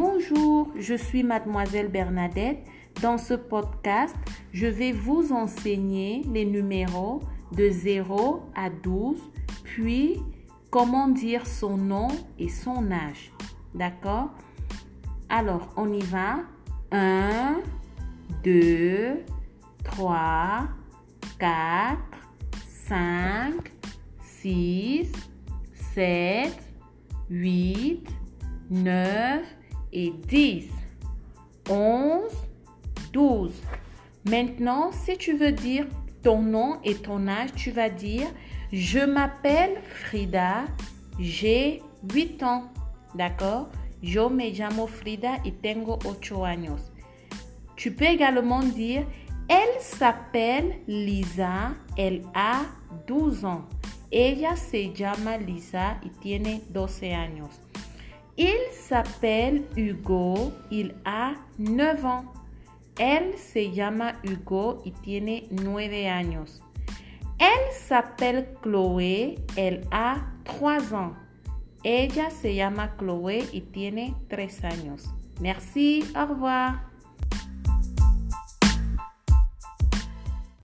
Bonjour, 0.00 0.70
je 0.78 0.94
suis 0.94 1.24
mademoiselle 1.24 1.88
Bernadette. 1.88 2.60
Dans 3.02 3.18
ce 3.18 3.34
podcast, 3.34 4.14
je 4.52 4.68
vais 4.68 4.92
vous 4.92 5.32
enseigner 5.32 6.22
les 6.32 6.44
numéros 6.44 7.18
de 7.50 7.68
0 7.68 8.44
à 8.54 8.70
12, 8.70 9.18
puis 9.64 10.20
comment 10.70 11.08
dire 11.08 11.44
son 11.48 11.76
nom 11.76 12.06
et 12.38 12.48
son 12.48 12.92
âge. 12.92 13.32
D'accord? 13.74 14.30
Alors, 15.28 15.68
on 15.76 15.92
y 15.92 16.02
va. 16.02 16.42
1, 16.92 17.56
2, 18.44 19.24
3, 19.82 20.68
4, 21.40 21.98
5, 22.68 23.52
6, 24.20 25.10
7, 25.92 26.56
8, 27.30 28.06
9 28.70 29.57
et 29.92 30.10
10, 30.10 30.68
11, 31.70 32.22
12. 33.12 33.52
Maintenant, 34.28 34.90
si 34.92 35.16
tu 35.16 35.34
veux 35.34 35.52
dire 35.52 35.86
ton 36.22 36.42
nom 36.42 36.78
et 36.84 36.94
ton 36.94 37.28
âge, 37.28 37.50
tu 37.54 37.70
vas 37.70 37.88
dire 37.88 38.26
Je 38.72 39.00
m'appelle 39.00 39.80
Frida, 39.82 40.64
j'ai 41.18 41.82
8 42.12 42.42
ans. 42.42 42.64
D'accord? 43.14 43.68
Yo 44.02 44.28
me 44.28 44.50
llamo 44.50 44.86
Frida 44.86 45.36
y 45.44 45.52
tengo 45.52 45.98
8 46.04 46.44
años. 46.44 46.92
Tu 47.76 47.92
peux 47.92 48.06
également 48.06 48.60
dire 48.60 49.06
Elle 49.48 49.80
s'appelle 49.80 50.78
Lisa, 50.86 51.72
elle 51.96 52.22
a 52.34 52.62
12 53.06 53.44
ans. 53.44 53.64
Ella 54.10 54.56
se 54.56 54.92
llama 54.94 55.36
Lisa 55.38 55.98
y 56.02 56.10
tiene 56.20 56.62
12 56.70 57.12
años. 57.12 57.67
Il 58.40 58.70
s'appelle 58.70 59.64
Hugo, 59.74 60.52
il 60.70 60.94
a 61.04 61.34
9 61.58 62.04
ans. 62.04 62.24
Elle 62.96 63.36
se 63.36 63.58
llama 63.58 64.12
Hugo 64.22 64.80
y 64.84 64.92
tiene 64.92 65.42
9 65.50 66.06
años. 66.06 66.62
Elle 67.40 67.72
s'appelle 67.72 68.46
Chloé, 68.62 69.34
elle 69.56 69.80
a 69.90 70.18
3 70.44 70.94
ans. 70.94 71.14
Ella 71.82 72.30
se 72.30 72.54
llama 72.54 72.94
Chloé 72.96 73.44
y 73.52 73.60
tiene 73.60 74.14
3 74.28 74.66
años. 74.66 75.12
Merci, 75.40 76.04
au 76.14 76.26
revoir. 76.26 76.88